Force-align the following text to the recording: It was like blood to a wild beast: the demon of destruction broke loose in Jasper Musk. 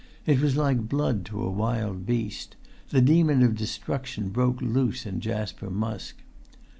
It 0.25 0.41
was 0.41 0.57
like 0.57 0.89
blood 0.89 1.25
to 1.25 1.43
a 1.43 1.51
wild 1.51 2.07
beast: 2.07 2.55
the 2.89 3.01
demon 3.01 3.43
of 3.43 3.55
destruction 3.55 4.29
broke 4.29 4.59
loose 4.59 5.05
in 5.05 5.19
Jasper 5.19 5.69
Musk. 5.69 6.15